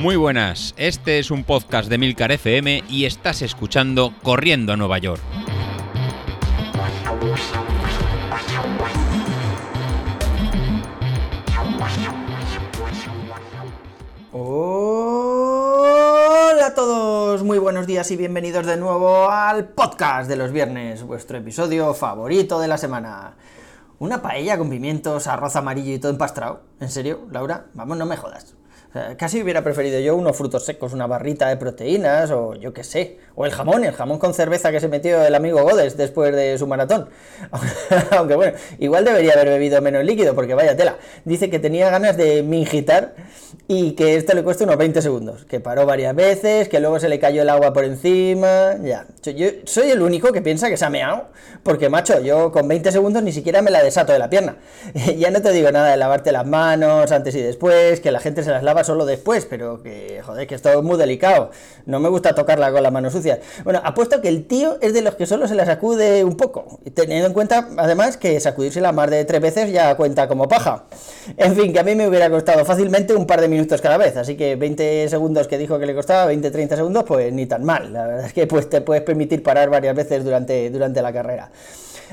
Muy 0.00 0.16
buenas, 0.16 0.74
este 0.78 1.18
es 1.18 1.30
un 1.30 1.44
podcast 1.44 1.90
de 1.90 1.98
Milcar 1.98 2.32
FM 2.32 2.84
y 2.88 3.04
estás 3.04 3.42
escuchando 3.42 4.14
Corriendo 4.22 4.72
a 4.72 4.76
Nueva 4.78 4.96
York. 4.96 5.20
Hola 14.32 14.96
a 16.68 16.74
todos, 16.74 17.42
muy 17.42 17.58
buenos 17.58 17.86
días 17.86 18.10
y 18.10 18.16
bienvenidos 18.16 18.64
de 18.64 18.78
nuevo 18.78 19.28
al 19.30 19.68
podcast 19.68 20.30
de 20.30 20.36
los 20.36 20.50
viernes, 20.50 21.02
vuestro 21.02 21.36
episodio 21.36 21.92
favorito 21.92 22.58
de 22.58 22.68
la 22.68 22.78
semana. 22.78 23.36
Una 23.98 24.22
paella 24.22 24.56
con 24.56 24.70
pimientos, 24.70 25.26
arroz 25.26 25.56
amarillo 25.56 25.92
y 25.92 25.98
todo 25.98 26.10
empastrado. 26.10 26.62
¿En 26.80 26.88
serio, 26.88 27.26
Laura? 27.30 27.66
Vamos, 27.74 27.98
no 27.98 28.06
me 28.06 28.16
jodas. 28.16 28.56
Sea, 28.92 29.16
casi 29.16 29.42
hubiera 29.42 29.62
preferido 29.62 30.00
yo 30.00 30.16
unos 30.16 30.36
frutos 30.36 30.64
secos, 30.64 30.92
una 30.92 31.06
barrita 31.06 31.48
de 31.48 31.56
proteínas 31.56 32.30
o 32.30 32.54
yo 32.54 32.72
qué 32.72 32.84
sé. 32.84 33.18
O 33.34 33.46
el 33.46 33.52
jamón, 33.52 33.84
el 33.84 33.92
jamón 33.92 34.18
con 34.18 34.34
cerveza 34.34 34.70
que 34.72 34.80
se 34.80 34.88
metió 34.88 35.24
el 35.24 35.34
amigo 35.34 35.62
Godes 35.62 35.96
después 35.96 36.34
de 36.34 36.58
su 36.58 36.66
maratón. 36.66 37.08
Aunque 38.10 38.34
bueno, 38.34 38.56
igual 38.78 39.04
debería 39.04 39.34
haber 39.34 39.48
bebido 39.48 39.80
menos 39.80 40.04
líquido 40.04 40.34
porque 40.34 40.54
vaya 40.54 40.76
tela. 40.76 40.96
Dice 41.24 41.50
que 41.50 41.58
tenía 41.58 41.90
ganas 41.90 42.16
de 42.16 42.42
mingitar 42.42 43.14
y 43.68 43.92
que 43.92 44.16
esto 44.16 44.34
le 44.34 44.42
cuesta 44.42 44.64
unos 44.64 44.76
20 44.76 45.00
segundos. 45.02 45.44
Que 45.44 45.60
paró 45.60 45.86
varias 45.86 46.14
veces, 46.14 46.68
que 46.68 46.80
luego 46.80 46.98
se 46.98 47.08
le 47.08 47.18
cayó 47.20 47.42
el 47.42 47.48
agua 47.48 47.72
por 47.72 47.84
encima. 47.84 48.76
Ya. 48.82 49.06
Yo 49.22 49.48
soy 49.64 49.90
el 49.90 50.02
único 50.02 50.32
que 50.32 50.42
piensa 50.42 50.68
que 50.68 50.76
se 50.76 50.84
ha 50.84 50.90
meado. 50.90 51.28
Porque 51.62 51.88
macho, 51.88 52.20
yo 52.20 52.50
con 52.50 52.66
20 52.66 52.90
segundos 52.90 53.22
ni 53.22 53.32
siquiera 53.32 53.62
me 53.62 53.70
la 53.70 53.82
desato 53.82 54.12
de 54.12 54.18
la 54.18 54.28
pierna. 54.28 54.56
ya 55.16 55.30
no 55.30 55.40
te 55.40 55.52
digo 55.52 55.70
nada 55.70 55.90
de 55.90 55.96
lavarte 55.96 56.32
las 56.32 56.46
manos 56.46 57.12
antes 57.12 57.34
y 57.36 57.42
después, 57.42 58.00
que 58.00 58.10
la 58.10 58.18
gente 58.18 58.42
se 58.42 58.50
las 58.50 58.64
lava 58.64 58.79
solo 58.84 59.06
después, 59.06 59.46
pero 59.46 59.82
que, 59.82 60.20
joder, 60.24 60.46
que 60.46 60.54
esto 60.54 60.70
es 60.70 60.82
muy 60.82 60.96
delicado. 60.96 61.50
No 61.86 62.00
me 62.00 62.08
gusta 62.08 62.34
tocarla 62.34 62.72
con 62.72 62.82
las 62.82 62.92
manos 62.92 63.12
sucias. 63.12 63.40
Bueno, 63.64 63.80
apuesto 63.84 64.20
que 64.20 64.28
el 64.28 64.46
tío 64.46 64.78
es 64.80 64.94
de 64.94 65.02
los 65.02 65.14
que 65.14 65.26
solo 65.26 65.48
se 65.48 65.54
la 65.54 65.66
sacude 65.66 66.24
un 66.24 66.36
poco, 66.36 66.80
teniendo 66.94 67.26
en 67.26 67.32
cuenta, 67.32 67.68
además, 67.76 68.16
que 68.16 68.38
sacudírsela 68.40 68.92
más 68.92 69.10
de 69.10 69.24
tres 69.24 69.40
veces 69.40 69.72
ya 69.72 69.94
cuenta 69.96 70.28
como 70.28 70.48
paja. 70.48 70.84
En 71.36 71.54
fin, 71.54 71.72
que 71.72 71.80
a 71.80 71.84
mí 71.84 71.94
me 71.94 72.08
hubiera 72.08 72.30
costado 72.30 72.64
fácilmente 72.64 73.14
un 73.14 73.26
par 73.26 73.40
de 73.40 73.48
minutos 73.48 73.80
cada 73.80 73.96
vez, 73.96 74.16
así 74.16 74.36
que 74.36 74.56
20 74.56 75.08
segundos 75.08 75.48
que 75.48 75.58
dijo 75.58 75.78
que 75.78 75.86
le 75.86 75.94
costaba, 75.94 76.30
20-30 76.32 76.76
segundos, 76.76 77.04
pues 77.04 77.32
ni 77.32 77.46
tan 77.46 77.64
mal. 77.64 77.92
La 77.92 78.06
verdad 78.06 78.26
es 78.26 78.32
que 78.32 78.46
pues, 78.46 78.68
te 78.68 78.80
puedes 78.80 79.02
permitir 79.02 79.42
parar 79.42 79.70
varias 79.70 79.94
veces 79.94 80.24
durante, 80.24 80.70
durante 80.70 81.02
la 81.02 81.12
carrera. 81.12 81.50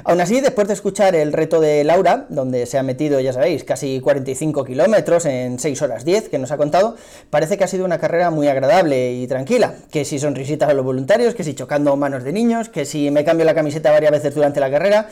Aún 0.03 0.21
así, 0.21 0.41
después 0.41 0.67
de 0.67 0.75
escuchar 0.75 1.15
el 1.15 1.33
reto 1.33 1.59
de 1.59 1.83
Laura, 1.83 2.27
donde 2.29 2.65
se 2.65 2.77
ha 2.77 2.83
metido, 2.83 3.19
ya 3.19 3.33
sabéis, 3.33 3.63
casi 3.63 3.99
45 3.99 4.63
kilómetros 4.63 5.25
en 5.25 5.57
6 5.57 5.81
horas 5.81 6.05
10, 6.05 6.29
que 6.29 6.37
nos 6.37 6.51
ha 6.51 6.56
contado, 6.57 6.95
parece 7.29 7.57
que 7.57 7.63
ha 7.63 7.67
sido 7.67 7.85
una 7.85 7.99
carrera 7.99 8.29
muy 8.31 8.47
agradable 8.47 9.13
y 9.13 9.27
tranquila. 9.27 9.75
Que 9.91 10.05
si 10.05 10.19
sonrisitas 10.19 10.69
a 10.69 10.73
los 10.73 10.83
voluntarios, 10.83 11.35
que 11.35 11.43
si 11.43 11.53
chocando 11.53 11.95
manos 11.95 12.23
de 12.23 12.33
niños, 12.33 12.69
que 12.69 12.85
si 12.85 13.11
me 13.11 13.23
cambio 13.23 13.45
la 13.45 13.53
camiseta 13.53 13.91
varias 13.91 14.11
veces 14.11 14.33
durante 14.33 14.59
la 14.59 14.69
carrera, 14.69 15.09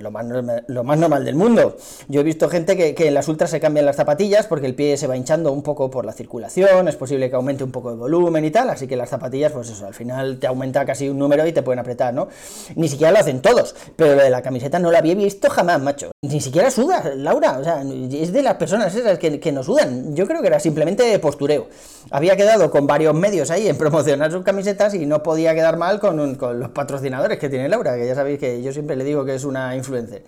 lo, 0.00 0.10
más, 0.10 0.26
lo, 0.66 0.84
más, 0.84 0.98
normal 0.98 1.24
del 1.24 1.34
mundo. 1.34 1.76
Yo 2.08 2.20
he 2.20 2.24
visto 2.24 2.48
gente 2.48 2.76
que, 2.76 3.08
en 3.08 3.14
las 3.14 3.28
ultras 3.28 3.50
se 3.50 3.60
cambian 3.60 3.86
las 3.86 3.96
zapatillas 3.96 4.46
porque 4.46 4.66
el 4.66 4.74
pie 4.74 4.96
se 4.96 5.06
va 5.06 5.16
hinchando 5.16 5.52
un 5.52 5.62
poco 5.62 5.90
por 5.90 6.04
la 6.04 6.12
circulación, 6.12 6.88
es 6.88 6.96
posible 6.96 7.30
que 7.30 7.36
aumente 7.36 7.64
un 7.64 7.72
poco 7.72 7.90
de 7.90 7.96
volumen 7.96 8.44
y 8.44 8.50
tal, 8.50 8.70
así 8.70 8.86
que 8.86 8.96
las 8.96 9.08
zapatillas, 9.08 9.52
pues 9.52 9.70
eso, 9.70 9.86
al 9.86 9.94
final 9.94 10.38
te 10.38 10.46
aumenta 10.46 10.84
casi 10.84 11.08
un 11.08 11.18
número 11.18 11.46
y 11.46 11.52
te 11.52 11.62
pueden 11.62 11.78
apretar, 11.78 12.12
¿no? 12.12 12.28
Ni 12.74 12.88
siquiera 12.88 13.12
lo 13.12 13.18
hacen 13.18 13.40
todos 13.40 13.74
pero 13.96 14.14
lo 14.14 14.22
de 14.22 14.30
la 14.30 14.42
camiseta 14.42 14.78
no 14.78 14.90
la 14.90 14.98
había 14.98 15.14
visto 15.14 15.50
jamás, 15.50 15.80
macho. 15.80 16.10
Ni 16.22 16.40
siquiera 16.40 16.70
suda, 16.70 17.12
Laura. 17.16 17.58
O 17.58 17.64
sea, 17.64 17.82
es 17.82 18.32
de 18.32 18.42
las 18.42 18.54
personas 18.54 18.94
esas 18.94 19.18
que, 19.18 19.40
que 19.40 19.52
no 19.52 19.62
sudan. 19.62 20.14
Yo 20.14 20.26
creo 20.26 20.42
que 20.42 20.47
era 20.48 20.60
simplemente 20.60 21.18
postureo. 21.18 21.68
Había 22.10 22.36
quedado 22.36 22.70
con 22.70 22.86
varios 22.86 23.14
medios 23.14 23.50
ahí 23.50 23.68
en 23.68 23.76
promocionar 23.78 24.32
sus 24.32 24.42
camisetas 24.42 24.94
y 24.94 25.06
no 25.06 25.22
podía 25.22 25.54
quedar 25.54 25.76
mal 25.76 26.00
con, 26.00 26.34
con 26.34 26.58
los 26.58 26.70
patrocinadores 26.70 27.38
que 27.38 27.48
tiene 27.48 27.68
Laura, 27.68 27.96
que 27.96 28.06
ya 28.06 28.14
sabéis 28.14 28.38
que 28.38 28.62
yo 28.62 28.72
siempre 28.72 28.96
le 28.96 29.04
digo 29.04 29.24
que 29.24 29.34
es 29.34 29.44
una 29.44 29.76
influencer. 29.76 30.22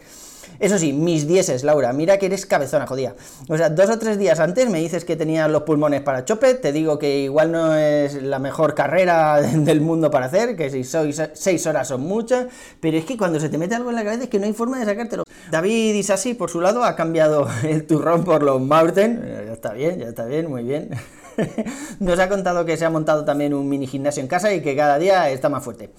Eso 0.59 0.79
sí, 0.79 0.93
mis 0.93 1.27
dieces, 1.27 1.65
Laura, 1.65 1.93
mira 1.93 2.19
que 2.19 2.27
eres 2.27 2.47
cabezona, 2.47 2.87
jodida. 2.87 3.15
O 3.49 3.57
sea, 3.57 3.71
dos 3.71 3.89
o 3.91 3.99
tres 3.99 4.19
días 4.19 4.41
antes 4.41 4.69
me 4.69 4.79
dices 4.79 5.05
que 5.05 5.17
tenías 5.17 5.51
los 5.51 5.63
pulmones 5.63 6.03
para 6.03 6.25
chope, 6.25 6.55
te 6.55 6.73
digo 6.73 6.99
que 6.99 7.21
igual 7.21 7.53
no 7.53 7.75
es 7.75 8.23
la 8.23 8.39
mejor 8.39 8.75
carrera 8.75 9.41
del 9.55 9.81
mundo 9.81 10.11
para 10.11 10.27
hacer, 10.27 10.57
que 10.57 10.71
si 10.71 10.85
seis 10.85 11.67
horas 11.67 11.89
son 11.89 12.03
muchas, 12.03 12.47
pero 12.81 12.97
es 12.97 13.05
que 13.05 13.17
cuando 13.17 13.41
se 13.41 13.49
te 13.49 13.59
mete 13.59 13.75
algo 13.75 13.91
en 13.91 13.97
la 13.97 14.05
cabeza 14.05 14.25
es 14.25 14.31
que 14.31 14.39
no 14.39 14.47
hay 14.47 14.53
forma 14.53 14.79
de 14.79 14.85
sacártelo. 14.85 15.25
David 15.51 15.95
Isasi, 15.95 16.35
por 16.35 16.51
su 16.51 16.61
lado, 16.61 16.85
ha 16.85 16.97
cambiado 16.97 17.49
el 17.63 17.87
turrón 17.87 18.25
por 18.25 18.43
los 18.43 18.61
Mountain. 18.61 19.23
Ya 19.47 19.53
está 19.53 19.73
bien, 19.73 19.99
ya 19.99 20.09
está 20.09 20.25
bien, 20.25 20.49
muy 20.49 20.63
bien. 20.63 20.91
Nos 22.01 22.19
ha 22.19 22.29
contado 22.29 22.65
que 22.65 22.77
se 22.77 22.85
ha 22.85 22.91
montado 22.91 23.25
también 23.25 23.55
un 23.55 23.69
mini 23.69 23.87
gimnasio 23.87 24.23
en 24.23 24.29
casa 24.29 24.53
y 24.53 24.61
que 24.61 24.77
cada 24.77 24.99
día 24.99 25.31
está 25.31 25.49
más 25.49 25.65
fuerte. 25.65 25.91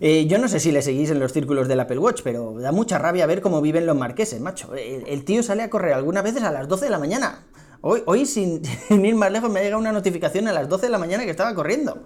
Eh, 0.00 0.26
yo 0.26 0.38
no 0.38 0.48
sé 0.48 0.60
si 0.60 0.72
le 0.72 0.82
seguís 0.82 1.10
en 1.10 1.20
los 1.20 1.32
círculos 1.32 1.68
del 1.68 1.80
Apple 1.80 1.98
Watch, 1.98 2.20
pero 2.22 2.58
da 2.60 2.72
mucha 2.72 2.98
rabia 2.98 3.26
ver 3.26 3.40
cómo 3.40 3.60
viven 3.60 3.86
los 3.86 3.96
marqueses, 3.96 4.40
macho. 4.40 4.74
El, 4.74 5.24
tío 5.24 5.42
sale 5.42 5.62
a 5.62 5.70
correr 5.70 5.92
algunas 5.92 6.24
veces 6.24 6.42
a 6.42 6.50
las 6.50 6.68
12 6.68 6.86
de 6.86 6.90
la 6.90 6.98
mañana. 6.98 7.46
Hoy, 7.82 8.02
hoy 8.06 8.26
sin, 8.26 8.62
sin, 8.88 9.04
ir 9.04 9.14
más 9.14 9.32
lejos, 9.32 9.50
me 9.50 9.60
ha 9.60 9.62
llegado 9.62 9.80
una 9.80 9.92
notificación 9.92 10.48
a 10.48 10.52
las 10.52 10.68
12 10.68 10.86
de 10.86 10.92
la 10.92 10.98
mañana 10.98 11.24
que 11.24 11.30
estaba 11.30 11.54
corriendo. 11.54 12.04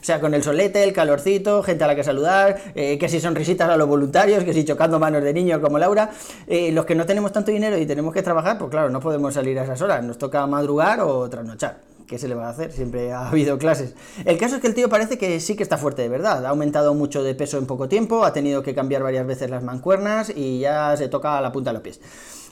O 0.00 0.04
sea, 0.04 0.20
con 0.20 0.34
el 0.34 0.42
solete, 0.42 0.84
el 0.84 0.92
calorcito, 0.92 1.62
gente 1.62 1.84
a 1.84 1.86
la 1.86 1.96
que 1.96 2.04
saludar, 2.04 2.60
eh, 2.74 2.98
que 2.98 3.08
si 3.08 3.20
sonrisitas 3.20 3.68
a 3.68 3.76
los 3.76 3.88
voluntarios, 3.88 4.44
que 4.44 4.52
si 4.52 4.64
chocando 4.64 4.98
manos 4.98 5.22
de 5.22 5.32
niños 5.32 5.60
como 5.60 5.78
Laura. 5.78 6.10
Eh, 6.46 6.70
los 6.72 6.84
que 6.84 6.94
no 6.94 7.06
tenemos 7.06 7.32
tanto 7.32 7.50
dinero 7.50 7.76
y 7.78 7.86
tenemos 7.86 8.12
que 8.14 8.22
trabajar, 8.22 8.58
pues 8.58 8.70
claro, 8.70 8.90
no 8.90 9.00
podemos 9.00 9.34
salir 9.34 9.58
a 9.58 9.64
esas 9.64 9.80
horas. 9.82 10.04
Nos 10.04 10.18
toca 10.18 10.46
madrugar 10.46 11.00
o 11.00 11.28
trasnochar. 11.28 11.78
¿Qué 12.06 12.18
se 12.18 12.28
le 12.28 12.34
va 12.34 12.46
a 12.46 12.50
hacer? 12.50 12.72
Siempre 12.72 13.12
ha 13.12 13.28
habido 13.30 13.58
clases. 13.58 13.94
El 14.24 14.38
caso 14.38 14.56
es 14.56 14.60
que 14.60 14.68
el 14.68 14.74
tío 14.74 14.88
parece 14.88 15.18
que 15.18 15.40
sí 15.40 15.56
que 15.56 15.62
está 15.62 15.78
fuerte 15.78 16.02
de 16.02 16.08
verdad. 16.08 16.44
Ha 16.46 16.50
aumentado 16.50 16.94
mucho 16.94 17.22
de 17.22 17.34
peso 17.34 17.58
en 17.58 17.66
poco 17.66 17.88
tiempo, 17.88 18.24
ha 18.24 18.32
tenido 18.32 18.62
que 18.62 18.74
cambiar 18.74 19.02
varias 19.02 19.26
veces 19.26 19.50
las 19.50 19.62
mancuernas 19.62 20.32
y 20.34 20.60
ya 20.60 20.96
se 20.96 21.08
toca 21.08 21.40
la 21.40 21.52
punta 21.52 21.70
de 21.70 21.74
los 21.74 21.82
pies. 21.82 22.00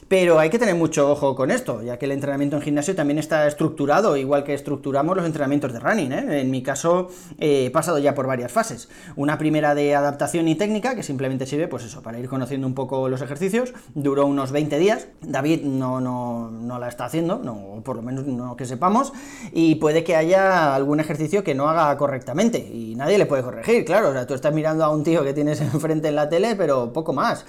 Pero 0.07 0.37
hay 0.37 0.51
que 0.51 0.59
tener 0.59 0.75
mucho 0.75 1.09
ojo 1.09 1.35
con 1.35 1.49
esto, 1.49 1.81
ya 1.81 1.97
que 1.97 2.05
el 2.05 2.11
entrenamiento 2.11 2.55
en 2.55 2.61
gimnasio 2.61 2.95
también 2.95 3.17
está 3.17 3.47
estructurado, 3.47 4.15
igual 4.17 4.43
que 4.43 4.53
estructuramos 4.53 5.17
los 5.17 5.25
entrenamientos 5.25 5.73
de 5.73 5.79
running. 5.79 6.11
¿eh? 6.11 6.41
En 6.41 6.51
mi 6.51 6.61
caso, 6.61 7.09
eh, 7.39 7.65
he 7.65 7.71
pasado 7.71 7.97
ya 7.97 8.13
por 8.13 8.27
varias 8.27 8.51
fases. 8.51 8.87
Una 9.15 9.39
primera 9.39 9.73
de 9.73 9.95
adaptación 9.95 10.47
y 10.47 10.53
técnica, 10.53 10.93
que 10.93 11.01
simplemente 11.01 11.47
sirve, 11.47 11.67
pues 11.67 11.85
eso, 11.85 12.03
para 12.03 12.19
ir 12.19 12.29
conociendo 12.29 12.67
un 12.67 12.75
poco 12.75 13.09
los 13.09 13.23
ejercicios. 13.23 13.73
Duró 13.95 14.27
unos 14.27 14.51
20 14.51 14.77
días. 14.77 15.07
David 15.21 15.63
no, 15.63 15.99
no, 15.99 16.51
no 16.51 16.77
la 16.77 16.87
está 16.87 17.05
haciendo, 17.05 17.39
no, 17.39 17.81
por 17.83 17.95
lo 17.95 18.03
menos 18.03 18.27
no 18.27 18.55
que 18.55 18.65
sepamos. 18.65 19.11
Y 19.53 19.75
puede 19.75 20.03
que 20.03 20.15
haya 20.15 20.75
algún 20.75 20.99
ejercicio 20.99 21.43
que 21.43 21.55
no 21.55 21.67
haga 21.67 21.97
correctamente. 21.97 22.59
Y 22.59 22.93
nadie 22.95 23.17
le 23.17 23.25
puede 23.25 23.41
corregir, 23.41 23.85
claro. 23.85 24.09
O 24.09 24.13
sea, 24.13 24.27
tú 24.27 24.35
estás 24.35 24.53
mirando 24.53 24.83
a 24.83 24.89
un 24.89 25.03
tío 25.03 25.23
que 25.23 25.33
tienes 25.33 25.61
enfrente 25.73 26.09
en 26.09 26.15
la 26.15 26.29
tele, 26.29 26.55
pero 26.55 26.93
poco 26.93 27.11
más. 27.11 27.47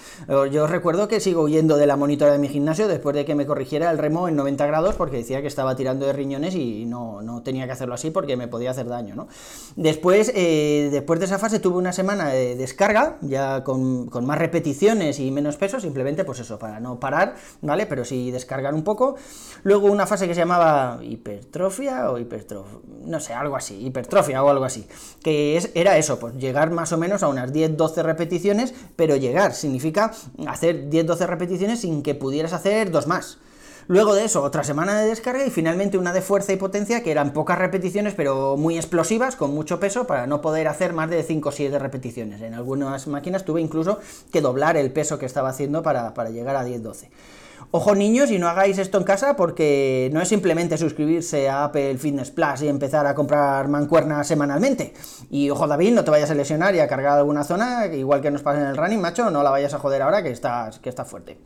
Yo 0.51 0.67
recuerdo 0.67 1.07
que 1.07 1.21
sigo 1.21 1.43
huyendo 1.43 1.77
de 1.77 1.87
la 1.87 1.97
monitora 1.97 2.33
de 2.33 2.39
mi 2.39 2.46
gimnasio 2.49 2.89
después 2.89 3.15
de 3.15 3.25
que 3.25 3.35
me 3.35 3.47
corrigiera 3.47 3.91
el 3.91 3.99
remo 3.99 4.29
en 4.29 4.37
90 4.37 4.67
grados 4.67 4.95
porque 4.95 5.19
decía 5.19 5.41
que 5.41 5.49
estaba 5.49 5.77
tirando 5.77 6.07
de 6.07 6.13
riñones 6.13 6.55
y 6.55 6.85
no, 6.87 7.23
no 7.23 7.43
tenía 7.43 7.67
que 7.67 7.73
hacerlo 7.73 7.95
así 7.95 8.11
porque 8.11 8.37
me 8.37 8.49
podía 8.49 8.71
hacer 8.71 8.87
daño, 8.87 9.15
¿no? 9.15 9.29
Después, 9.77 10.33
eh, 10.35 10.89
después 10.91 11.21
de 11.21 11.27
esa 11.27 11.39
fase 11.39 11.61
tuve 11.61 11.79
una 11.79 11.93
semana 11.93 12.29
de 12.29 12.57
descarga, 12.57 13.17
ya 13.23 13.65
con, 13.65 14.07
con, 14.07 14.27
más 14.27 14.39
repeticiones 14.39 15.21
y 15.21 15.31
menos 15.31 15.57
peso, 15.57 15.81
simplemente 15.81 16.25
pues 16.25 16.41
eso, 16.41 16.59
para 16.59 16.81
no 16.81 17.01
parar, 17.01 17.37
¿vale? 17.63 17.87
Pero 17.87 18.05
sí 18.05 18.31
descargar 18.31 18.75
un 18.75 18.83
poco. 18.83 19.17
Luego 19.63 19.87
una 19.87 20.07
fase 20.07 20.27
que 20.27 20.35
se 20.35 20.41
llamaba 20.41 20.99
hipertrofia 21.03 22.11
o 22.11 22.19
hipertrofia, 22.19 22.79
no 23.05 23.21
sé, 23.21 23.35
algo 23.35 23.57
así, 23.57 23.87
hipertrofia 23.87 24.43
o 24.43 24.49
algo 24.49 24.65
así, 24.65 24.87
que 25.23 25.57
es, 25.57 25.71
era 25.75 25.97
eso, 25.99 26.19
pues 26.19 26.35
llegar 26.35 26.71
más 26.71 26.93
o 26.93 26.99
menos 26.99 27.23
a 27.23 27.29
unas 27.29 27.53
10-12 27.53 28.03
repeticiones, 28.03 28.75
pero 28.97 29.17
llegar 29.17 29.55
significa 29.55 30.13
hacer 30.47 30.89
10-12 30.89 31.27
repeticiones 31.27 31.81
sin 31.81 32.03
que 32.03 32.15
pudiera 32.15 32.36
hacer 32.45 32.91
dos 32.91 33.07
más. 33.07 33.39
Luego 33.89 34.15
de 34.15 34.25
eso, 34.25 34.43
otra 34.43 34.65
semana 34.65 34.99
de 34.99 35.07
descarga 35.07 35.47
y 35.47 35.51
finalmente 35.51 35.97
una 35.97 36.13
de 36.13 36.21
fuerza 36.21 36.53
y 36.53 36.57
potencia 36.57 37.05
que 37.05 37.13
eran 37.13 37.33
pocas 37.33 37.57
repeticiones 37.57 38.15
pero 38.15 38.57
muy 38.57 38.77
explosivas, 38.77 39.37
con 39.37 39.55
mucho 39.55 39.79
peso, 39.79 40.09
para 40.09 40.27
no 40.27 40.41
poder 40.41 40.67
hacer 40.67 40.93
más 40.93 41.09
de 41.09 41.23
5 41.23 41.49
o 41.49 41.53
7 41.53 41.79
repeticiones. 41.79 42.43
En 42.43 42.55
algunas 42.55 43.07
máquinas 43.07 43.45
tuve 43.45 43.61
incluso 43.61 44.01
que 44.33 44.41
doblar 44.41 44.77
el 44.77 44.91
peso 44.91 45.21
que 45.21 45.27
estaba 45.27 45.51
haciendo 45.51 45.85
para, 45.85 46.15
para 46.15 46.31
llegar 46.31 46.57
a 46.57 46.67
10-12. 46.67 47.11
Ojo 47.71 47.95
niños 47.95 48.31
y 48.33 48.39
no 48.39 48.49
hagáis 48.49 48.79
esto 48.79 48.99
en 48.99 49.05
casa 49.05 49.37
porque 49.37 50.11
no 50.13 50.21
es 50.21 50.29
simplemente 50.29 50.79
suscribirse 50.79 51.49
a 51.49 51.65
Apple 51.65 51.99
Fitness 51.99 52.31
Plus 52.31 52.63
y 52.63 52.69
empezar 52.69 53.07
a 53.07 53.15
comprar 53.15 53.69
mancuernas 53.69 54.27
semanalmente. 54.27 54.95
Y 55.31 55.51
ojo 55.51 55.67
David, 55.69 55.95
no 55.95 56.03
te 56.03 56.11
vayas 56.11 56.31
a 56.31 56.35
lesionar 56.35 56.75
y 56.75 56.81
a 56.81 56.89
cargar 56.89 57.19
alguna 57.19 57.45
zona, 57.45 57.87
igual 57.87 58.21
que 58.21 58.33
nos 58.33 58.43
pasa 58.43 58.63
en 58.63 58.67
el 58.67 58.77
running, 58.77 59.01
macho, 59.01 59.31
no 59.31 59.45
la 59.45 59.51
vayas 59.51 59.75
a 59.75 59.79
joder 59.79 60.03
ahora 60.03 60.23
que 60.23 60.31
estás, 60.31 60.79
que 60.81 60.89
estás 60.89 61.09
fuerte. 61.09 61.39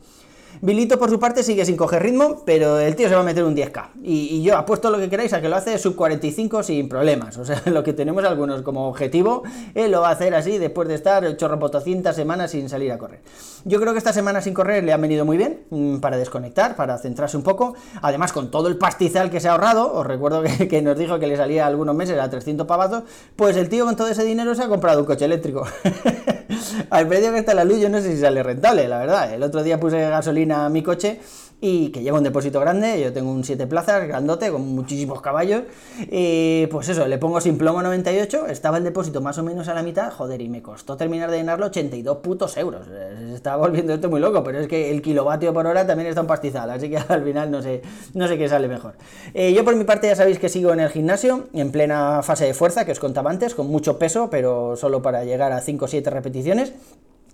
Bilito, 0.61 0.99
por 0.99 1.09
su 1.09 1.19
parte, 1.19 1.43
sigue 1.43 1.65
sin 1.65 1.77
coger 1.77 2.03
ritmo, 2.03 2.43
pero 2.45 2.79
el 2.79 2.95
tío 2.95 3.07
se 3.09 3.15
va 3.15 3.21
a 3.21 3.23
meter 3.23 3.43
un 3.43 3.55
10K. 3.55 3.89
Y, 4.03 4.41
yo 4.43 4.57
apuesto 4.57 4.89
lo 4.89 4.97
que 4.97 5.09
queráis 5.09 5.33
a 5.33 5.41
que 5.41 5.49
lo 5.49 5.55
hace 5.55 5.77
sub 5.77 5.95
45 5.95 6.63
sin 6.63 6.89
problemas. 6.89 7.37
O 7.37 7.45
sea, 7.45 7.61
lo 7.65 7.83
que 7.83 7.93
tenemos 7.93 8.23
algunos 8.23 8.61
como 8.61 8.87
objetivo, 8.87 9.43
lo 9.75 10.01
va 10.01 10.09
a 10.09 10.11
hacer 10.11 10.35
así 10.35 10.57
después 10.57 10.87
de 10.87 10.95
estar 10.95 11.37
chorropotocientas 11.37 12.15
semanas 12.15 12.51
sin 12.51 12.69
salir 12.69 12.91
a 12.91 12.97
correr. 12.97 13.21
Yo 13.65 13.79
creo 13.79 13.93
que 13.93 13.99
esta 13.99 14.13
semana 14.13 14.41
sin 14.41 14.53
correr 14.53 14.83
le 14.83 14.93
ha 14.93 14.97
venido 14.97 15.25
muy 15.25 15.37
bien 15.37 15.61
mm, 15.69 15.97
para 15.97 16.17
desconectar, 16.17 16.75
para 16.75 16.97
centrarse 16.97 17.37
un 17.37 17.43
poco. 17.43 17.75
Además, 18.01 18.33
con 18.33 18.51
todo 18.51 18.67
el 18.67 18.77
pastizal 18.77 19.29
que 19.29 19.39
se 19.39 19.47
ha 19.47 19.51
ahorrado, 19.51 19.93
os 19.93 20.05
recuerdo 20.05 20.43
que, 20.69 20.81
nos 20.81 20.97
dijo 20.97 21.19
que 21.19 21.27
le 21.27 21.37
salía 21.37 21.67
algunos 21.67 21.95
meses 21.95 22.19
a 22.19 22.29
300 22.29 22.65
pavazos, 22.67 23.03
pues 23.35 23.57
el 23.57 23.69
tío 23.69 23.85
con 23.85 23.95
todo 23.95 24.07
ese 24.07 24.23
dinero 24.23 24.55
se 24.55 24.63
ha 24.63 24.67
comprado 24.67 24.99
un 24.99 25.05
coche 25.05 25.25
eléctrico. 25.25 25.65
Al 26.89 27.07
precio 27.07 27.31
que 27.31 27.39
está 27.39 27.53
la 27.53 27.63
luz, 27.63 27.79
yo 27.79 27.89
no 27.89 28.01
sé 28.01 28.15
si 28.15 28.21
sale 28.21 28.43
rentable, 28.43 28.87
la 28.87 28.99
verdad. 28.99 29.33
El 29.33 29.43
otro 29.43 29.63
día 29.63 29.79
puse 29.79 29.99
gasolina 30.01 30.65
a 30.65 30.69
mi 30.69 30.83
coche 30.83 31.19
y 31.61 31.89
que 31.89 32.01
lleva 32.01 32.17
un 32.17 32.23
depósito 32.23 32.59
grande, 32.59 32.99
yo 32.99 33.13
tengo 33.13 33.31
un 33.31 33.43
7 33.43 33.67
plazas 33.67 34.07
grandote 34.07 34.51
con 34.51 34.67
muchísimos 34.67 35.21
caballos, 35.21 35.63
pues 36.09 36.89
eso, 36.89 37.07
le 37.07 37.17
pongo 37.19 37.39
sin 37.39 37.57
plomo 37.57 37.81
98, 37.81 38.47
estaba 38.47 38.77
el 38.77 38.83
depósito 38.83 39.21
más 39.21 39.37
o 39.37 39.43
menos 39.43 39.67
a 39.67 39.73
la 39.73 39.83
mitad, 39.83 40.11
joder, 40.11 40.41
y 40.41 40.49
me 40.49 40.61
costó 40.61 40.97
terminar 40.97 41.29
de 41.29 41.37
llenarlo 41.37 41.67
82 41.67 42.17
putos 42.17 42.57
euros, 42.57 42.87
se 42.87 43.33
estaba 43.35 43.57
volviendo 43.57 43.93
esto 43.93 44.09
muy 44.09 44.19
loco, 44.19 44.43
pero 44.43 44.59
es 44.59 44.67
que 44.67 44.91
el 44.91 45.01
kilovatio 45.01 45.53
por 45.53 45.67
hora 45.67 45.85
también 45.85 46.09
está 46.09 46.21
un 46.21 46.27
pastizal, 46.27 46.69
así 46.69 46.89
que 46.89 46.97
al 47.07 47.23
final 47.23 47.51
no 47.51 47.61
sé, 47.61 47.81
no 48.13 48.27
sé 48.27 48.37
qué 48.37 48.49
sale 48.49 48.67
mejor. 48.67 48.95
Eh, 49.33 49.53
yo 49.53 49.63
por 49.63 49.75
mi 49.75 49.83
parte 49.83 50.07
ya 50.07 50.15
sabéis 50.15 50.39
que 50.39 50.49
sigo 50.49 50.73
en 50.73 50.79
el 50.79 50.89
gimnasio, 50.89 51.47
en 51.53 51.71
plena 51.71 52.21
fase 52.23 52.45
de 52.45 52.53
fuerza, 52.53 52.85
que 52.85 52.91
os 52.91 52.99
contaba 52.99 53.29
antes, 53.29 53.55
con 53.55 53.67
mucho 53.67 53.99
peso, 53.99 54.29
pero 54.29 54.75
solo 54.75 55.01
para 55.01 55.23
llegar 55.23 55.51
a 55.51 55.61
5 55.61 55.85
o 55.85 55.87
7 55.87 56.09
repeticiones, 56.09 56.73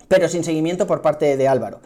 pero 0.08 0.28
sin 0.28 0.44
seguimiento 0.44 0.86
por 0.86 1.02
parte 1.02 1.36
de 1.36 1.48
Álvaro. 1.48 1.80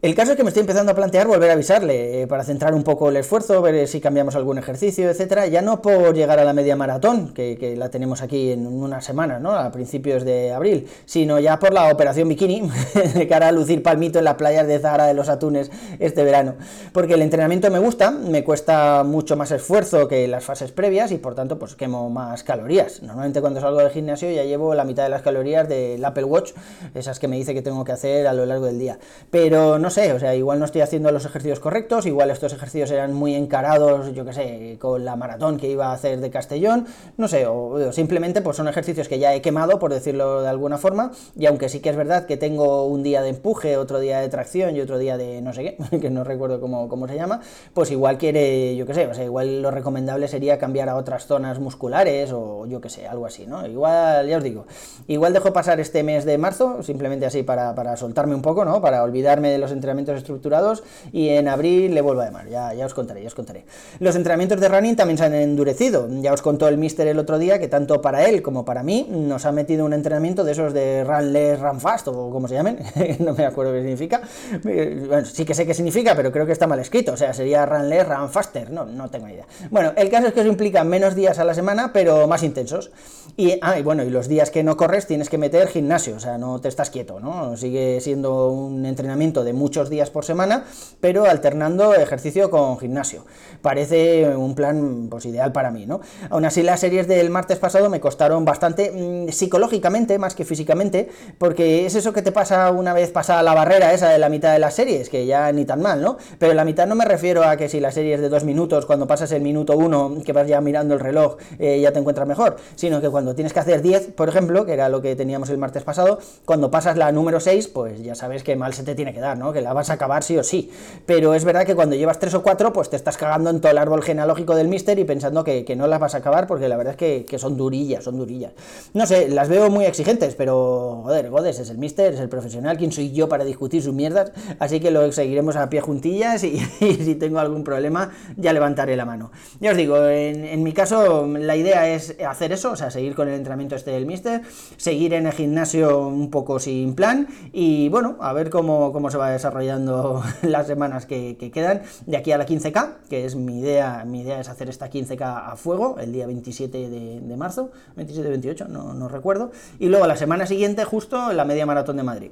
El 0.00 0.14
caso 0.14 0.30
es 0.30 0.36
que 0.36 0.44
me 0.44 0.50
estoy 0.50 0.60
empezando 0.60 0.92
a 0.92 0.94
plantear 0.94 1.26
volver 1.26 1.50
a 1.50 1.54
avisarle 1.54 2.22
eh, 2.22 2.26
para 2.28 2.44
centrar 2.44 2.72
un 2.72 2.84
poco 2.84 3.08
el 3.08 3.16
esfuerzo, 3.16 3.60
ver 3.60 3.88
si 3.88 4.00
cambiamos 4.00 4.36
algún 4.36 4.56
ejercicio, 4.56 5.10
etcétera. 5.10 5.48
Ya 5.48 5.60
no 5.60 5.82
por 5.82 6.14
llegar 6.14 6.38
a 6.38 6.44
la 6.44 6.52
media 6.52 6.76
maratón, 6.76 7.34
que, 7.34 7.74
la 7.76 7.88
tenemos 7.88 8.22
aquí 8.22 8.52
en 8.52 8.64
unas 8.64 9.04
semanas, 9.04 9.40
¿no? 9.40 9.50
A 9.50 9.72
principios 9.72 10.24
de 10.24 10.52
abril, 10.52 10.86
sino 11.04 11.40
ya 11.40 11.58
por 11.58 11.74
la 11.74 11.90
operación 11.90 12.28
bikini, 12.28 12.70
de 13.14 13.26
cara 13.26 13.48
a 13.48 13.52
lucir 13.52 13.82
palmito 13.82 14.20
en 14.20 14.26
las 14.26 14.34
playas 14.34 14.68
de 14.68 14.78
Zahara 14.78 15.04
de 15.04 15.14
los 15.14 15.28
Atunes 15.28 15.68
este 15.98 16.22
verano. 16.22 16.54
Porque 16.92 17.14
el 17.14 17.22
entrenamiento 17.22 17.68
me 17.68 17.80
gusta, 17.80 18.12
me 18.12 18.44
cuesta 18.44 19.02
mucho 19.02 19.36
más 19.36 19.50
esfuerzo 19.50 20.06
que 20.06 20.28
las 20.28 20.44
fases 20.44 20.70
previas 20.70 21.10
y 21.10 21.18
por 21.18 21.34
tanto, 21.34 21.58
pues 21.58 21.74
quemo 21.74 22.08
más 22.08 22.44
calorías. 22.44 23.02
Normalmente 23.02 23.40
cuando 23.40 23.60
salgo 23.60 23.80
del 23.80 23.90
gimnasio 23.90 24.30
ya 24.30 24.44
llevo 24.44 24.76
la 24.76 24.84
mitad 24.84 25.02
de 25.02 25.08
las 25.08 25.22
calorías 25.22 25.68
del 25.68 26.04
Apple 26.04 26.22
Watch, 26.22 26.52
esas 26.94 27.18
que 27.18 27.26
me 27.26 27.34
dice 27.34 27.52
que 27.52 27.62
tengo 27.62 27.84
que 27.84 27.90
hacer 27.90 28.28
a 28.28 28.32
lo 28.32 28.46
largo 28.46 28.66
del 28.66 28.78
día. 28.78 29.00
Pero 29.32 29.80
no 29.80 29.87
no 29.88 29.94
sé, 29.94 30.12
o 30.12 30.18
sea, 30.18 30.34
igual 30.34 30.58
no 30.58 30.66
estoy 30.66 30.82
haciendo 30.82 31.10
los 31.10 31.24
ejercicios 31.24 31.60
correctos, 31.60 32.04
igual 32.04 32.30
estos 32.30 32.52
ejercicios 32.52 32.90
eran 32.90 33.14
muy 33.14 33.34
encarados, 33.34 34.12
yo 34.12 34.26
qué 34.26 34.34
sé, 34.34 34.76
con 34.78 35.02
la 35.02 35.16
maratón 35.16 35.56
que 35.56 35.66
iba 35.66 35.86
a 35.86 35.92
hacer 35.94 36.20
de 36.20 36.28
Castellón, 36.28 36.86
no 37.16 37.26
sé, 37.26 37.46
o, 37.46 37.90
simplemente 37.90 38.42
pues 38.42 38.58
son 38.58 38.68
ejercicios 38.68 39.08
que 39.08 39.18
ya 39.18 39.34
he 39.34 39.40
quemado, 39.40 39.78
por 39.78 39.90
decirlo 39.90 40.42
de 40.42 40.48
alguna 40.50 40.76
forma, 40.76 41.12
y 41.34 41.46
aunque 41.46 41.70
sí 41.70 41.80
que 41.80 41.88
es 41.88 41.96
verdad 41.96 42.26
que 42.26 42.36
tengo 42.36 42.84
un 42.84 43.02
día 43.02 43.22
de 43.22 43.30
empuje, 43.30 43.78
otro 43.78 43.98
día 43.98 44.20
de 44.20 44.28
tracción 44.28 44.76
y 44.76 44.82
otro 44.82 44.98
día 44.98 45.16
de 45.16 45.40
no 45.40 45.54
sé 45.54 45.78
qué, 45.90 45.98
que 46.00 46.10
no 46.10 46.22
recuerdo 46.22 46.60
cómo, 46.60 46.86
cómo 46.90 47.08
se 47.08 47.14
llama, 47.14 47.40
pues 47.72 47.90
igual 47.90 48.18
quiere, 48.18 48.76
yo 48.76 48.84
qué 48.84 48.92
sé, 48.92 49.06
o 49.06 49.14
sea, 49.14 49.24
igual 49.24 49.62
lo 49.62 49.70
recomendable 49.70 50.28
sería 50.28 50.58
cambiar 50.58 50.90
a 50.90 50.96
otras 50.96 51.26
zonas 51.26 51.60
musculares 51.60 52.30
o 52.30 52.66
yo 52.66 52.82
qué 52.82 52.90
sé, 52.90 53.08
algo 53.08 53.24
así, 53.24 53.46
¿no? 53.46 53.66
Igual, 53.66 54.28
ya 54.28 54.36
os 54.36 54.44
digo, 54.44 54.66
igual 55.06 55.32
dejo 55.32 55.54
pasar 55.54 55.80
este 55.80 56.02
mes 56.02 56.26
de 56.26 56.36
marzo, 56.36 56.82
simplemente 56.82 57.24
así 57.24 57.42
para, 57.42 57.74
para 57.74 57.96
soltarme 57.96 58.34
un 58.34 58.42
poco, 58.42 58.66
¿no? 58.66 58.82
Para 58.82 59.02
olvidarme 59.02 59.50
de 59.50 59.56
los 59.56 59.72
entrenamientos 59.78 60.16
estructurados 60.16 60.82
y 61.12 61.30
en 61.30 61.48
abril 61.48 61.94
le 61.94 62.00
vuelvo 62.00 62.22
a 62.22 62.26
llamar, 62.26 62.48
ya, 62.48 62.74
ya 62.74 62.86
os 62.86 62.94
contaré, 62.94 63.22
ya 63.22 63.28
os 63.28 63.34
contaré. 63.34 63.64
Los 64.00 64.16
entrenamientos 64.16 64.60
de 64.60 64.68
running 64.68 64.96
también 64.96 65.18
se 65.18 65.24
han 65.24 65.34
endurecido, 65.34 66.08
ya 66.20 66.32
os 66.32 66.42
contó 66.42 66.68
el 66.68 66.76
mister 66.76 67.06
el 67.08 67.18
otro 67.18 67.38
día 67.38 67.58
que 67.58 67.68
tanto 67.68 68.02
para 68.02 68.26
él 68.26 68.42
como 68.42 68.64
para 68.64 68.82
mí 68.82 69.06
nos 69.10 69.46
ha 69.46 69.52
metido 69.52 69.84
un 69.84 69.92
entrenamiento 69.92 70.44
de 70.44 70.52
esos 70.52 70.72
de 70.72 71.04
run 71.04 71.32
less, 71.32 71.60
run 71.60 71.80
fast 71.80 72.08
o 72.08 72.30
como 72.30 72.48
se 72.48 72.54
llamen, 72.54 72.78
no 73.20 73.34
me 73.34 73.46
acuerdo 73.46 73.72
qué 73.72 73.80
significa, 73.80 74.20
bueno, 74.62 75.24
sí 75.24 75.44
que 75.44 75.54
sé 75.54 75.66
qué 75.66 75.74
significa, 75.74 76.14
pero 76.14 76.30
creo 76.32 76.46
que 76.46 76.52
está 76.52 76.66
mal 76.66 76.78
escrito, 76.80 77.12
o 77.12 77.16
sea, 77.16 77.32
sería 77.32 77.64
run 77.66 77.88
less, 77.88 78.06
run 78.06 78.28
faster, 78.28 78.70
no, 78.70 78.84
no 78.84 79.08
tengo 79.08 79.28
idea. 79.28 79.46
Bueno, 79.70 79.92
el 79.96 80.10
caso 80.10 80.28
es 80.28 80.32
que 80.32 80.40
os 80.40 80.46
implica 80.46 80.84
menos 80.84 81.14
días 81.14 81.38
a 81.38 81.44
la 81.44 81.54
semana, 81.54 81.92
pero 81.92 82.26
más 82.26 82.42
intensos. 82.42 82.90
Y, 83.36 83.58
ah, 83.62 83.76
bueno, 83.82 84.02
y 84.02 84.10
los 84.10 84.28
días 84.28 84.50
que 84.50 84.62
no 84.62 84.76
corres 84.76 85.06
tienes 85.06 85.28
que 85.28 85.38
meter 85.38 85.68
gimnasio, 85.68 86.16
o 86.16 86.20
sea, 86.20 86.38
no 86.38 86.60
te 86.60 86.68
estás 86.68 86.90
quieto, 86.90 87.20
¿no? 87.20 87.56
Sigue 87.56 88.00
siendo 88.00 88.50
un 88.50 88.84
entrenamiento 88.84 89.44
de 89.44 89.52
muchos 89.68 89.90
días 89.90 90.08
por 90.08 90.24
semana, 90.24 90.64
pero 90.98 91.26
alternando 91.26 91.92
ejercicio 91.92 92.48
con 92.48 92.78
gimnasio. 92.78 93.26
Parece 93.60 94.34
un 94.34 94.54
plan 94.54 95.08
pues, 95.10 95.26
ideal 95.26 95.52
para 95.52 95.70
mí, 95.70 95.84
¿no? 95.84 96.00
Aún 96.30 96.46
así, 96.46 96.62
las 96.62 96.80
series 96.80 97.06
del 97.06 97.28
martes 97.28 97.58
pasado 97.58 97.90
me 97.90 98.00
costaron 98.00 98.46
bastante 98.46 98.90
mm, 98.90 99.30
psicológicamente, 99.30 100.18
más 100.18 100.34
que 100.34 100.46
físicamente, 100.46 101.10
porque 101.36 101.84
es 101.84 101.94
eso 101.96 102.14
que 102.14 102.22
te 102.22 102.32
pasa 102.32 102.70
una 102.70 102.94
vez 102.94 103.10
pasada 103.10 103.42
la 103.42 103.52
barrera 103.52 103.92
esa 103.92 104.08
de 104.08 104.18
la 104.18 104.30
mitad 104.30 104.54
de 104.54 104.58
las 104.58 104.72
series, 104.72 105.10
que 105.10 105.26
ya 105.26 105.52
ni 105.52 105.66
tan 105.66 105.82
mal, 105.82 106.00
¿no? 106.00 106.16
Pero 106.38 106.54
la 106.54 106.64
mitad 106.64 106.86
no 106.86 106.94
me 106.94 107.04
refiero 107.04 107.44
a 107.44 107.58
que 107.58 107.68
si 107.68 107.78
la 107.78 107.92
serie 107.92 108.14
es 108.14 108.22
de 108.22 108.30
dos 108.30 108.44
minutos, 108.44 108.86
cuando 108.86 109.06
pasas 109.06 109.32
el 109.32 109.42
minuto 109.42 109.76
uno, 109.76 110.16
que 110.24 110.32
vas 110.32 110.48
ya 110.48 110.62
mirando 110.62 110.94
el 110.94 111.00
reloj, 111.00 111.36
eh, 111.58 111.78
ya 111.78 111.92
te 111.92 111.98
encuentras 111.98 112.26
mejor, 112.26 112.56
sino 112.74 113.02
que 113.02 113.10
cuando 113.10 113.34
tienes 113.34 113.52
que 113.52 113.60
hacer 113.60 113.82
10, 113.82 114.12
por 114.12 114.30
ejemplo, 114.30 114.64
que 114.64 114.72
era 114.72 114.88
lo 114.88 115.02
que 115.02 115.14
teníamos 115.14 115.50
el 115.50 115.58
martes 115.58 115.82
pasado, 115.82 116.20
cuando 116.46 116.70
pasas 116.70 116.96
la 116.96 117.12
número 117.12 117.38
6, 117.38 117.68
pues 117.68 118.02
ya 118.02 118.14
sabes 118.14 118.42
que 118.42 118.56
mal 118.56 118.72
se 118.72 118.82
te 118.82 118.94
tiene 118.94 119.12
que 119.12 119.20
dar, 119.20 119.36
¿no? 119.36 119.52
Que 119.58 119.62
la 119.62 119.72
vas 119.72 119.90
a 119.90 119.94
acabar 119.94 120.22
sí 120.22 120.38
o 120.38 120.44
sí. 120.44 120.70
Pero 121.04 121.34
es 121.34 121.44
verdad 121.44 121.66
que 121.66 121.74
cuando 121.74 121.96
llevas 121.96 122.20
tres 122.20 122.32
o 122.34 122.44
cuatro, 122.44 122.72
pues 122.72 122.90
te 122.90 122.94
estás 122.94 123.16
cagando 123.16 123.50
en 123.50 123.60
todo 123.60 123.72
el 123.72 123.78
árbol 123.78 124.04
genealógico 124.04 124.54
del 124.54 124.68
Mister 124.68 124.96
y 125.00 125.04
pensando 125.04 125.42
que, 125.42 125.74
no 125.76 125.88
las 125.88 125.98
vas 125.98 126.14
a 126.14 126.18
acabar, 126.18 126.46
porque 126.46 126.68
la 126.68 126.76
verdad 126.76 126.94
es 126.96 127.24
que, 127.26 127.38
son 127.38 127.56
durillas, 127.56 128.04
son 128.04 128.18
durillas. 128.18 128.52
No 128.94 129.04
sé, 129.04 129.28
las 129.28 129.48
veo 129.48 129.68
muy 129.68 129.84
exigentes, 129.84 130.36
pero 130.36 131.00
joder, 131.02 131.30
Godes 131.30 131.58
es 131.58 131.70
el 131.70 131.78
Mister, 131.78 132.14
es 132.14 132.20
el 132.20 132.28
profesional, 132.28 132.78
¿quién 132.78 132.92
soy 132.92 133.10
yo 133.10 133.28
para 133.28 133.44
discutir 133.44 133.82
sus 133.82 133.94
mierdas? 133.94 134.32
Así 134.60 134.78
que 134.78 134.92
lo 134.92 135.10
seguiremos 135.10 135.56
a 135.56 135.68
pie 135.68 135.80
juntillas 135.80 136.44
y, 136.44 136.58
si 136.58 137.14
tengo 137.16 137.40
algún 137.40 137.64
problema 137.64 138.10
ya 138.36 138.52
levantaré 138.52 138.96
la 138.96 139.04
mano. 139.04 139.32
Ya 139.60 139.72
os 139.72 139.76
digo, 139.76 140.04
en, 140.06 140.44
en 140.44 140.62
mi 140.62 140.72
caso 140.72 141.26
la 141.26 141.56
idea 141.56 141.88
es 141.88 142.16
hacer 142.26 142.52
eso, 142.52 142.72
o 142.72 142.76
sea, 142.76 142.90
seguir 142.90 143.14
con 143.16 143.28
el 143.28 143.34
entrenamiento 143.34 143.74
este 143.74 143.90
del 143.90 144.06
Mister, 144.06 144.42
seguir 144.76 145.14
en 145.14 145.26
el 145.26 145.32
gimnasio 145.32 146.06
un 146.06 146.30
poco 146.30 146.60
sin 146.60 146.94
plan 146.94 147.28
y 147.52 147.88
bueno, 147.88 148.16
a 148.20 148.32
ver 148.32 148.50
cómo, 148.50 148.92
cómo 148.92 149.10
se 149.10 149.18
va 149.18 149.30
desarrollando 149.48 150.22
las 150.42 150.66
semanas 150.66 151.06
que, 151.06 151.36
quedan 151.52 151.82
de 152.06 152.16
aquí 152.16 152.32
a 152.32 152.38
la 152.38 152.46
15K, 152.46 152.96
que 153.08 153.24
es 153.24 153.34
mi 153.34 153.60
idea, 153.60 154.04
mi 154.06 154.20
idea 154.20 154.40
es 154.40 154.48
hacer 154.48 154.68
esta 154.68 154.90
15K 154.90 155.52
a 155.52 155.56
fuego 155.56 155.96
el 155.98 156.12
día 156.12 156.26
27 156.26 156.90
de, 156.90 157.36
marzo, 157.36 157.70
27-28, 157.96 158.66
no, 158.66 158.94
no 158.94 159.08
recuerdo, 159.08 159.50
y 159.78 159.88
luego 159.88 160.06
la 160.06 160.16
semana 160.16 160.46
siguiente 160.46 160.84
justo 160.84 161.32
la 161.32 161.44
media 161.44 161.66
maratón 161.66 161.96
de 161.96 162.02
Madrid. 162.02 162.30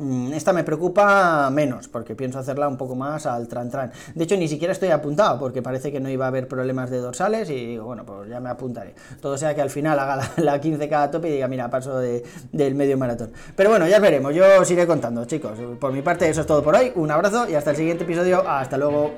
Mm, 0.00 0.32
esta 0.32 0.54
me 0.54 0.64
preocupa 0.64 1.50
menos, 1.50 1.86
porque 1.88 2.14
pienso 2.14 2.38
hacerla 2.38 2.66
un 2.68 2.78
poco 2.78 2.94
más 2.94 3.26
al 3.26 3.46
tran 3.48 3.70
tran. 3.70 3.92
De 4.14 4.24
hecho, 4.24 4.34
ni 4.34 4.48
siquiera 4.48 4.72
estoy 4.72 4.88
apuntado, 4.88 5.38
porque 5.38 5.60
parece 5.60 5.92
que 5.92 6.00
no 6.00 6.08
iba 6.08 6.24
a 6.24 6.28
haber 6.28 6.48
problemas 6.48 6.88
de 6.88 6.98
dorsales 6.98 7.50
y 7.50 7.76
bueno, 7.76 8.06
pues 8.06 8.30
ya 8.30 8.40
me 8.40 8.48
apuntaré. 8.48 8.94
Todo 9.20 9.36
sea 9.36 9.54
que 9.54 9.60
al 9.60 9.68
final 9.68 9.98
haga 9.98 10.16
la, 10.38 10.58
15K 10.58 10.92
a 10.94 11.10
tope 11.10 11.28
y 11.28 11.32
diga, 11.32 11.48
mira, 11.48 11.68
paso 11.68 11.98
del 11.98 12.74
medio 12.74 12.96
maratón. 12.96 13.30
Pero 13.54 13.68
bueno, 13.68 13.86
ya 13.88 13.98
veremos, 13.98 14.34
yo 14.34 14.44
os 14.58 14.70
iré 14.70 14.86
contando, 14.86 15.26
chicos. 15.26 15.58
Por 15.78 15.92
mi 15.92 16.00
parte, 16.00 16.28
eso 16.30 16.40
es 16.40 16.46
todo 16.46 16.62
por 16.62 16.74
hoy. 16.74 16.92
Un 16.94 17.10
abrazo 17.10 17.46
y 17.46 17.54
hasta 17.54 17.72
el 17.72 17.76
siguiente 17.76 18.04
episodio. 18.04 18.48
Hasta 18.48 18.78
luego. 18.78 19.10